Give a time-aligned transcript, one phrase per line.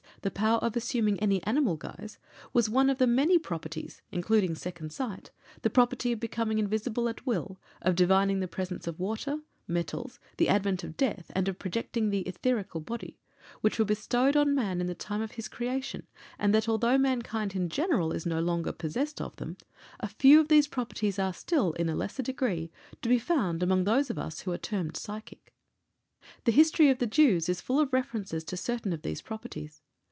[0.23, 2.19] _,the power of assuming any animal guise,
[2.53, 5.31] was one of the many properties including second sight,
[5.63, 10.47] the property of becoming invisible at will, of divining the presence of water, metals, the
[10.47, 13.17] advent of death, and of projecting the etherical body
[13.61, 16.05] which were bestowed on man at the time of his creation;
[16.37, 19.57] and that although mankind in general is no longer possessed of them,
[20.01, 22.69] a few of these properties are still, in a lesser degree,
[23.01, 25.51] to be found among those of us who are termed psychic.
[26.45, 29.81] The history of the Jews is full of references to certain of these properties.